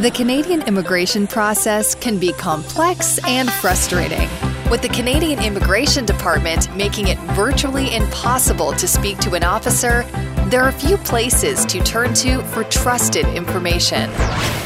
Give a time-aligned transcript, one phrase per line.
[0.01, 4.29] The Canadian immigration process can be complex and frustrating.
[4.69, 10.03] With the Canadian Immigration Department making it virtually impossible to speak to an officer,
[10.47, 14.09] there are few places to turn to for trusted information.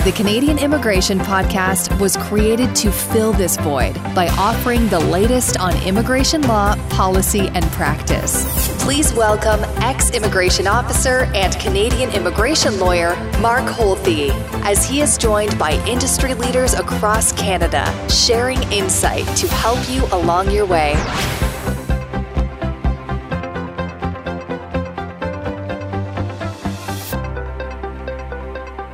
[0.05, 5.75] The Canadian Immigration Podcast was created to fill this void by offering the latest on
[5.83, 8.45] immigration law, policy, and practice.
[8.85, 14.31] Please welcome ex immigration officer and Canadian immigration lawyer Mark Holthe
[14.63, 20.51] as he is joined by industry leaders across Canada, sharing insight to help you along
[20.51, 20.95] your way.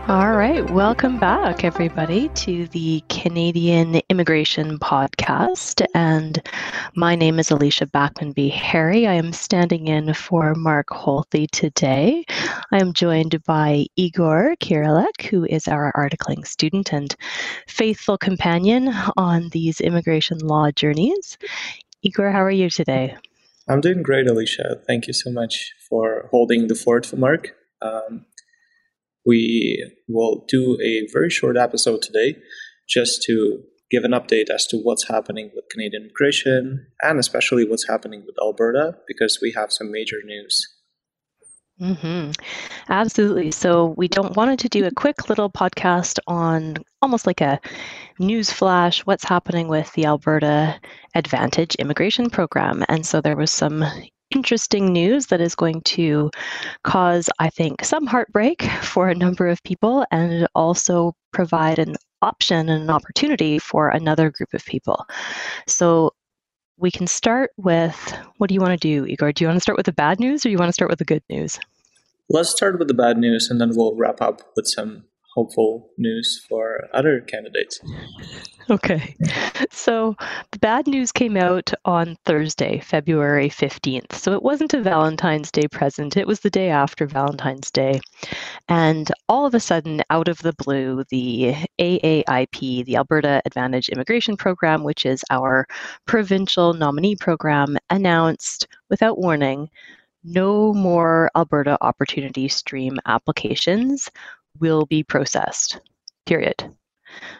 [0.08, 5.84] All right, welcome back, everybody, to the Canadian Immigration Podcast.
[5.94, 6.40] And
[6.94, 9.08] my name is Alicia Backman-Beharry.
[9.08, 12.24] I am standing in for Mark Holthe today.
[12.70, 17.12] I am joined by Igor Kyryliuk, who is our articling student and
[17.66, 21.36] faithful companion on these immigration law journeys.
[22.02, 23.16] Igor, how are you today?
[23.68, 24.82] I'm doing great, Alicia.
[24.86, 27.56] Thank you so much for holding the fort for Mark.
[27.82, 28.26] Um,
[29.26, 32.36] we will do a very short episode today
[32.88, 37.88] just to give an update as to what's happening with Canadian immigration and especially what's
[37.88, 40.72] happening with Alberta because we have some major news.
[41.80, 42.30] Mm-hmm.
[42.88, 43.50] Absolutely.
[43.50, 47.60] So, we don't wanted to do a quick little podcast on almost like a
[48.18, 50.80] news flash what's happening with the Alberta
[51.14, 52.82] Advantage immigration program.
[52.88, 53.84] And so, there was some
[54.30, 56.30] interesting news that is going to
[56.84, 62.68] cause, I think, some heartbreak for a number of people and also provide an option
[62.68, 65.06] and an opportunity for another group of people.
[65.66, 66.12] So
[66.78, 69.32] we can start with what do you want to do, Igor?
[69.32, 70.98] Do you want to start with the bad news or you want to start with
[70.98, 71.58] the good news?
[72.28, 75.04] Let's start with the bad news and then we'll wrap up with some
[75.36, 77.80] hopeful news for other candidates.
[78.68, 79.14] Okay.
[79.70, 80.16] So
[80.50, 84.12] the bad news came out on Thursday, February 15th.
[84.14, 88.00] So it wasn't a Valentine's Day present, it was the day after Valentine's Day.
[88.68, 94.36] And all of a sudden, out of the blue, the AAIP, the Alberta Advantage Immigration
[94.36, 95.68] Program, which is our
[96.06, 99.68] provincial nominee program, announced without warning
[100.24, 104.10] no more Alberta Opportunity Stream applications
[104.60, 105.80] will be processed,
[106.26, 106.72] period.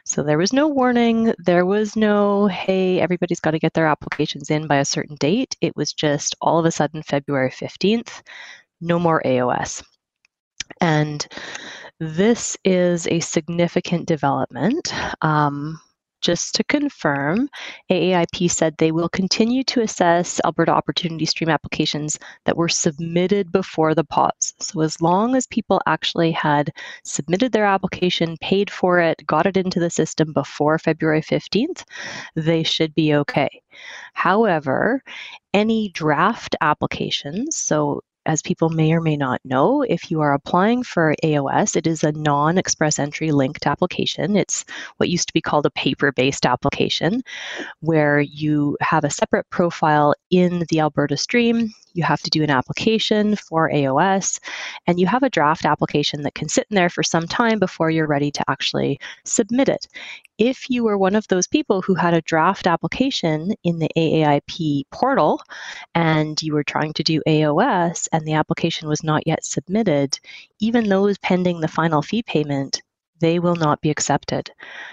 [0.04, 1.34] So there was no warning.
[1.38, 5.56] There was no, hey, everybody's got to get their applications in by a certain date.
[5.60, 8.22] It was just all of a sudden February 15th,
[8.80, 9.82] no more AOS.
[10.80, 11.26] And
[11.98, 14.92] this is a significant development.
[15.22, 15.80] Um,
[16.26, 17.48] just to confirm,
[17.88, 23.94] AAIP said they will continue to assess Alberta Opportunity Stream applications that were submitted before
[23.94, 24.52] the pause.
[24.58, 26.72] So, as long as people actually had
[27.04, 31.84] submitted their application, paid for it, got it into the system before February 15th,
[32.34, 33.62] they should be okay.
[34.14, 35.04] However,
[35.54, 40.82] any draft applications, so as people may or may not know, if you are applying
[40.82, 44.36] for AOS, it is a non express entry linked application.
[44.36, 44.64] It's
[44.96, 47.22] what used to be called a paper based application,
[47.80, 51.72] where you have a separate profile in the Alberta stream.
[51.94, 54.38] You have to do an application for AOS,
[54.86, 57.90] and you have a draft application that can sit in there for some time before
[57.90, 59.86] you're ready to actually submit it.
[60.38, 64.82] If you were one of those people who had a draft application in the AAIP
[64.90, 65.40] portal
[65.94, 70.18] and you were trying to do AOS and the application was not yet submitted,
[70.58, 72.82] even those pending the final fee payment
[73.20, 74.50] they will not be accepted.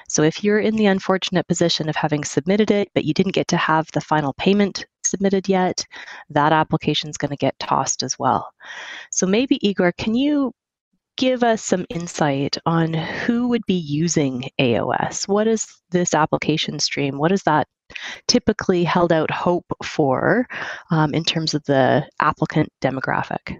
[0.07, 3.49] So if you're in the unfortunate position of having submitted it, but you didn't get
[3.49, 5.85] to have the final payment submitted yet,
[6.29, 8.49] that application is going to get tossed as well.
[9.11, 10.53] So maybe, Igor, can you
[11.17, 15.27] give us some insight on who would be using AOS?
[15.27, 17.17] What is this application stream?
[17.17, 17.67] What is that
[18.27, 20.47] typically held out hope for
[20.91, 23.57] um, in terms of the applicant demographic?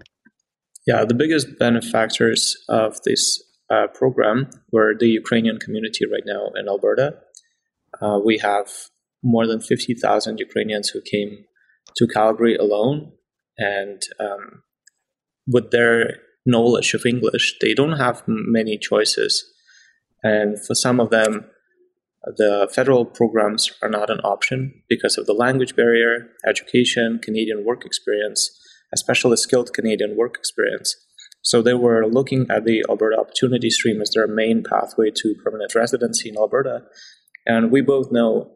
[0.86, 6.68] Yeah, the biggest benefactors of this uh, program were the Ukrainian community right now in
[6.68, 7.16] Alberta.
[8.02, 8.68] Uh, we have
[9.22, 11.44] more than 50,000 Ukrainians who came
[11.96, 13.12] to Calgary alone.
[13.56, 14.62] And um,
[15.46, 19.44] with their knowledge of English, they don't have many choices.
[20.22, 21.46] And for some of them,
[22.24, 27.84] the federal programs are not an option because of the language barrier, education, Canadian work
[27.84, 28.50] experience,
[28.92, 30.96] especially skilled Canadian work experience.
[31.42, 35.74] So they were looking at the Alberta Opportunity Stream as their main pathway to permanent
[35.74, 36.82] residency in Alberta.
[37.46, 38.52] And we both know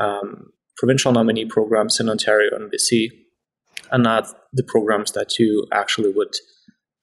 [0.00, 3.08] um, provincial nominee programs in Ontario and BC
[3.92, 6.32] are not the programs that you actually would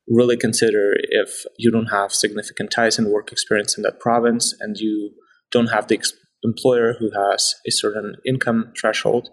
[0.07, 4.77] really consider if you don't have significant ties and work experience in that province and
[4.77, 5.11] you
[5.53, 6.13] don't have the ex-
[6.44, 9.29] employer who has a certain income threshold,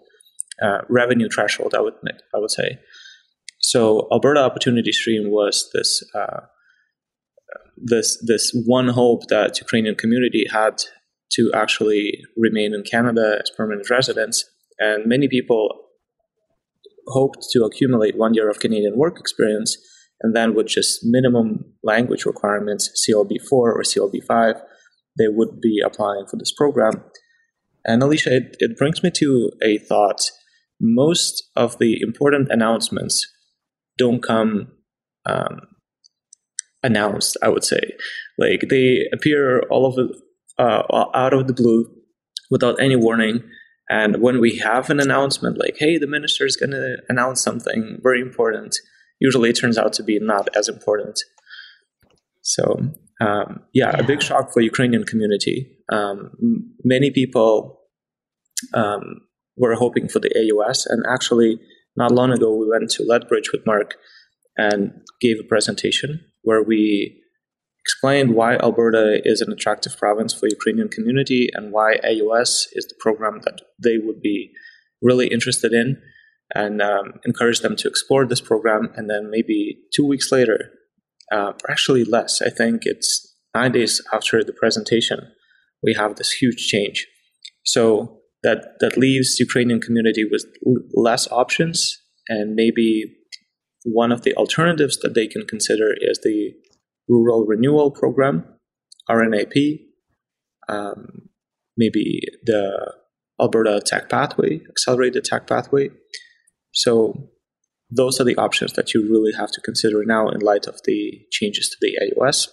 [0.61, 1.95] uh, revenue threshold, I would
[2.35, 2.79] I would say.
[3.59, 6.41] So Alberta Opportunity Stream was this uh,
[7.77, 10.83] this this one hope that Ukrainian community had
[11.33, 14.45] to actually remain in Canada as permanent residents,
[14.79, 15.69] and many people
[17.07, 19.77] hoped to accumulate one year of Canadian work experience,
[20.21, 24.61] and then with just minimum language requirements, CLB4 or CLB5,
[25.17, 27.03] they would be applying for this program.
[27.85, 30.21] And Alicia, it, it brings me to a thought.
[30.79, 33.27] Most of the important announcements
[33.97, 34.71] don't come
[35.25, 35.61] um,
[36.83, 37.81] announced, I would say.
[38.37, 40.15] Like they appear all of
[40.57, 41.87] uh, out of the blue
[42.49, 43.43] without any warning.
[43.89, 47.99] And when we have an announcement like, hey, the minister is going to announce something
[48.01, 48.77] very important,
[49.19, 51.19] usually it turns out to be not as important.
[52.41, 55.77] So, um, yeah, yeah, a big shock for Ukrainian community.
[55.91, 56.31] Um,
[56.83, 57.79] many people
[58.73, 59.21] um,
[59.57, 61.59] were hoping for the AOS, and actually,
[61.95, 63.95] not long ago, we went to Lethbridge with Mark
[64.57, 67.21] and gave a presentation where we
[67.83, 72.95] explained why Alberta is an attractive province for Ukrainian community and why AOS is the
[72.99, 74.51] program that they would be
[75.01, 75.99] really interested in
[76.53, 78.89] and um, encourage them to explore this program.
[78.95, 80.71] And then maybe two weeks later,
[81.31, 85.31] uh, actually less, I think it's nine days after the presentation,
[85.83, 87.07] we have this huge change.
[87.63, 90.45] So that, that leaves Ukrainian community with
[90.93, 91.97] less options
[92.27, 93.15] and maybe
[93.83, 96.53] one of the alternatives that they can consider is the
[97.07, 98.45] Rural Renewal Program,
[99.09, 99.79] RNIP,
[100.69, 101.29] um,
[101.77, 102.93] maybe the
[103.39, 105.89] Alberta Tech Pathway, Accelerated Tech Pathway.
[106.71, 107.30] So
[107.91, 111.21] those are the options that you really have to consider now in light of the
[111.31, 112.47] changes to the AOS.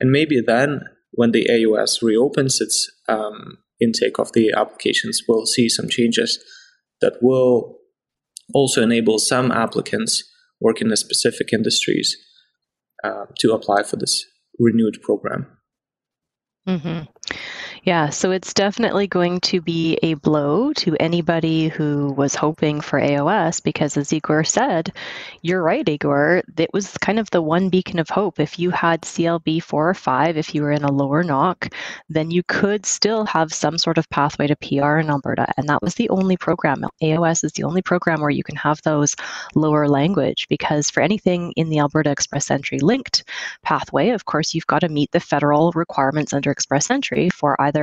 [0.00, 5.68] And maybe then, when the AOS reopens its um, intake of the applications, we'll see
[5.68, 6.38] some changes
[7.00, 7.78] that will
[8.52, 10.22] also enable some applicants
[10.60, 12.16] working in specific industries
[13.02, 14.24] uh, to apply for this
[14.58, 15.46] renewed program.
[16.68, 17.34] Mm-hmm.
[17.84, 22.98] Yeah, so it's definitely going to be a blow to anybody who was hoping for
[22.98, 24.90] AOS because, as Igor said,
[25.42, 26.42] you're right, Igor.
[26.56, 28.40] It was kind of the one beacon of hope.
[28.40, 31.74] If you had CLB four or five, if you were in a lower NOC,
[32.08, 35.46] then you could still have some sort of pathway to PR in Alberta.
[35.58, 36.86] And that was the only program.
[37.02, 39.14] AOS is the only program where you can have those
[39.54, 43.24] lower language because for anything in the Alberta Express Entry linked
[43.62, 47.73] pathway, of course, you've got to meet the federal requirements under Express Entry for either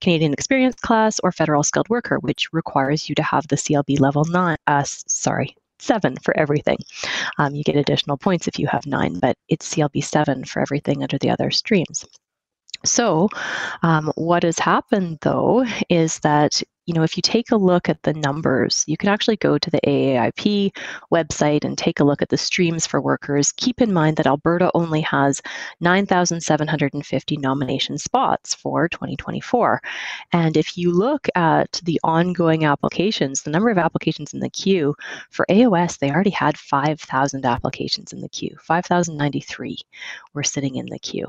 [0.00, 4.24] Canadian Experience class or Federal Skilled Worker, which requires you to have the CLB level
[4.24, 4.56] nine.
[4.66, 6.78] Uh, sorry, seven for everything.
[7.38, 11.02] Um, you get additional points if you have nine, but it's CLB seven for everything
[11.02, 12.04] under the other streams.
[12.84, 13.28] So,
[13.82, 18.02] um, what has happened though is that you know, if you take a look at
[18.02, 20.74] the numbers, you can actually go to the AAIP
[21.12, 23.52] website and take a look at the streams for workers.
[23.52, 25.42] Keep in mind that Alberta only has
[25.80, 29.82] 9,750 nomination spots for 2024.
[30.32, 34.94] And if you look at the ongoing applications, the number of applications in the queue
[35.28, 38.56] for AOS, they already had 5,000 applications in the queue.
[38.62, 39.76] 5,093
[40.32, 41.26] were sitting in the queue.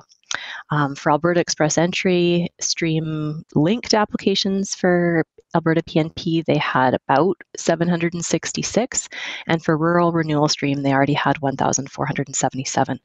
[0.71, 5.23] Um, for Alberta Express Entry, stream linked applications for
[5.55, 9.09] Alberta PNP, they had about 766,
[9.47, 12.99] and for rural renewal stream, they already had 1,477.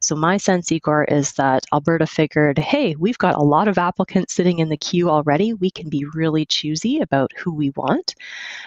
[0.00, 4.34] So my sense, Igor, is that Alberta figured, hey, we've got a lot of applicants
[4.34, 5.54] sitting in the queue already.
[5.54, 8.14] We can be really choosy about who we want.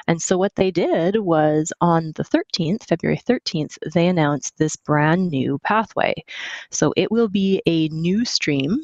[0.07, 5.29] And so what they did was on the 13th, February 13th, they announced this brand
[5.29, 6.13] new pathway.
[6.69, 8.81] So it will be a new stream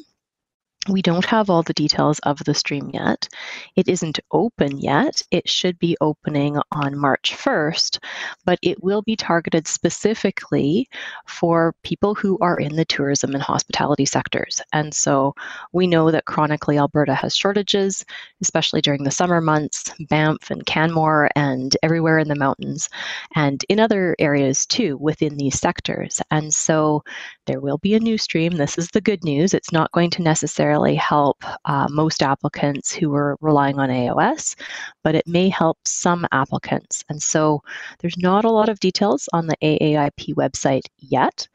[0.88, 3.28] we don't have all the details of the stream yet.
[3.76, 5.20] It isn't open yet.
[5.30, 7.98] It should be opening on March 1st,
[8.44, 10.88] but it will be targeted specifically
[11.26, 14.62] for people who are in the tourism and hospitality sectors.
[14.72, 15.34] And so
[15.72, 18.04] we know that chronically Alberta has shortages,
[18.40, 22.88] especially during the summer months, Banff and Canmore and everywhere in the mountains,
[23.34, 26.22] and in other areas too within these sectors.
[26.30, 27.02] And so
[27.46, 28.52] there will be a new stream.
[28.52, 29.52] This is the good news.
[29.52, 34.54] It's not going to necessarily necessarily help uh, most applicants who are relying on AOS,
[35.02, 37.02] but it may help some applicants.
[37.08, 37.62] And so
[38.00, 41.48] there's not a lot of details on the AAIP website yet.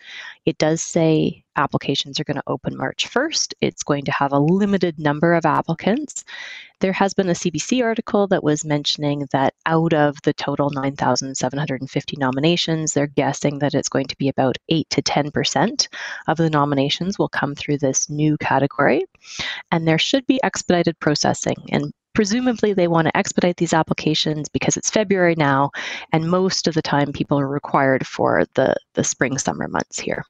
[0.46, 3.54] It does say applications are going to open March 1st.
[3.62, 6.24] It's going to have a limited number of applicants.
[6.80, 12.18] There has been a CBC article that was mentioning that out of the total 9,750
[12.18, 15.88] nominations, they're guessing that it's going to be about 8 to 10%
[16.28, 19.06] of the nominations will come through this new category.
[19.72, 21.58] And there should be expedited processing.
[21.70, 25.72] And presumably they want to expedite these applications because it's February now,
[26.12, 30.24] and most of the time people are required for the, the spring summer months here.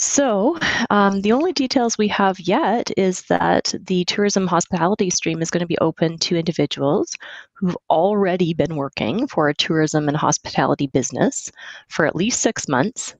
[0.00, 0.56] So,
[0.90, 5.62] um, the only details we have yet is that the tourism hospitality stream is going
[5.62, 7.16] to be open to individuals
[7.54, 11.50] who've already been working for a tourism and hospitality business
[11.88, 13.16] for at least six months,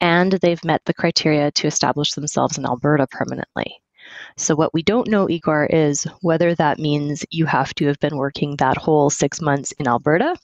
[0.00, 3.80] and they've met the criteria to establish themselves in Alberta permanently.
[4.36, 8.16] So, what we don't know, Igor, is whether that means you have to have been
[8.16, 10.36] working that whole six months in Alberta,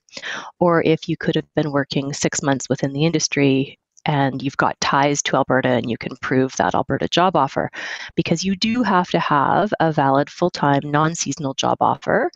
[0.59, 4.80] or if you could have been working six months within the industry and you've got
[4.80, 7.71] ties to Alberta and you can prove that Alberta job offer
[8.14, 12.30] because you do have to have a valid full time non seasonal job offer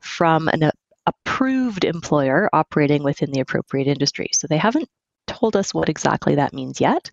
[0.00, 0.70] from an
[1.06, 4.28] approved employer operating within the appropriate industry.
[4.32, 4.88] So they haven't
[5.26, 7.10] told us what exactly that means yet.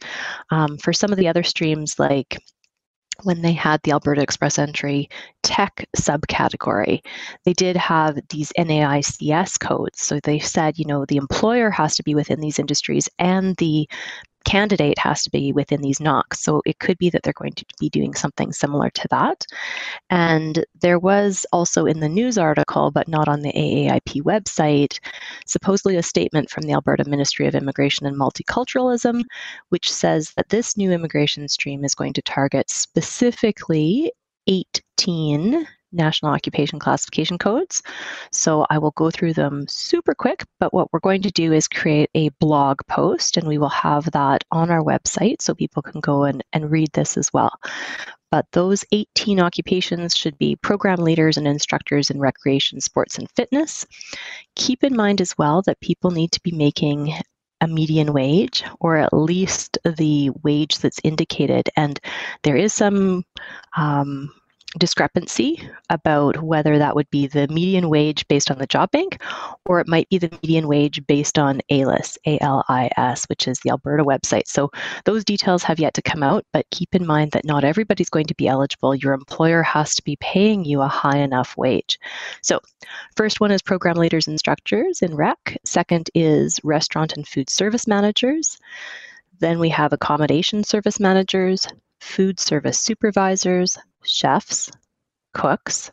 [0.49, 2.37] Um, for some of the other streams like
[3.23, 5.09] when they had the Alberta Express Entry
[5.43, 7.03] tech subcategory,
[7.45, 10.01] they did have these NAICS codes.
[10.01, 13.87] So they said, you know, the employer has to be within these industries and the
[14.47, 16.37] candidate has to be within these NOCs.
[16.37, 19.45] So it could be that they're going to be doing something similar to that.
[20.09, 24.99] And there was also in the news article, but not on the AAIP website,
[25.45, 29.23] supposedly a statement from the Alberta Ministry of Immigration and Multiculturalism,
[29.69, 34.13] which says that this new immigration stream is going to target specifically
[34.47, 37.81] 18 national occupation classification codes.
[38.31, 41.67] So I will go through them super quick, but what we're going to do is
[41.67, 46.01] create a blog post and we will have that on our website so people can
[46.01, 47.51] go and, and read this as well.
[48.29, 53.85] But those 18 occupations should be program leaders and instructors in recreation, sports, and fitness.
[54.55, 57.13] Keep in mind as well that people need to be making
[57.61, 61.69] a median wage or at least the wage that's indicated.
[61.75, 61.99] And
[62.43, 63.23] there is some
[63.75, 64.31] um,
[64.77, 69.21] discrepancy about whether that would be the median wage based on the job bank
[69.65, 74.03] or it might be the median wage based on ALIS, A-L-I-S, which is the Alberta
[74.03, 74.47] website.
[74.47, 74.71] So
[75.05, 78.25] those details have yet to come out, but keep in mind that not everybody's going
[78.27, 78.95] to be eligible.
[78.95, 81.99] Your employer has to be paying you a high enough wage.
[82.41, 82.59] So
[83.15, 85.57] first one is program leaders and instructors in rec.
[85.65, 88.57] Second is restaurant and food service managers.
[89.39, 91.67] Then we have accommodation service managers,
[91.99, 94.71] food service supervisors, chefs,
[95.33, 95.91] cooks,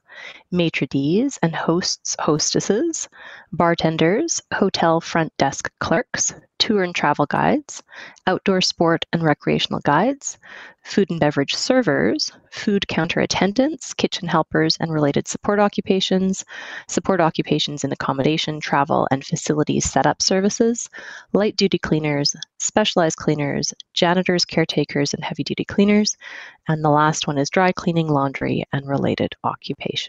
[0.50, 3.08] maitre d's and hosts, hostesses,
[3.52, 7.82] bartenders, hotel front desk clerks, tour and travel guides,
[8.26, 10.38] outdoor sport and recreational guides,
[10.82, 16.44] food and beverage servers, food counter attendants, kitchen helpers and related support occupations,
[16.88, 20.88] support occupations in accommodation, travel, and facilities setup services,
[21.32, 26.16] light duty cleaners, specialized cleaners, janitors, caretakers, and heavy duty cleaners,
[26.68, 30.03] and the last one is dry cleaning, laundry, and related occupations.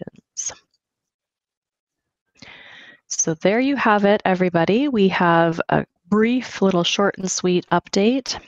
[3.07, 4.87] So there you have it, everybody.
[4.87, 8.39] We have a brief little short and sweet update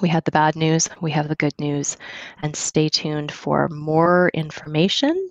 [0.00, 1.96] we had the bad news, we have the good news,
[2.42, 5.30] and stay tuned for more information.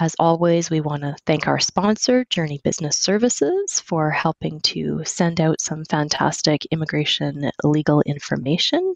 [0.00, 5.40] As always, we want to thank our sponsor, Joorney Business Services, for helping to send
[5.40, 8.94] out some fantastic immigration legal information.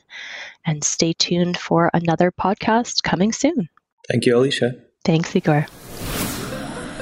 [0.64, 3.68] And stay tuned for another podcast coming soon.
[4.08, 4.85] Thank you, Alicia.
[5.06, 5.66] Thanks, Igor.